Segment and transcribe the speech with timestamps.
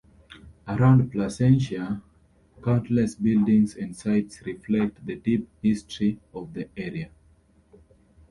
[0.67, 2.01] Around Placentia,
[2.63, 7.11] countless buildings and sites reflect the deep history of the area.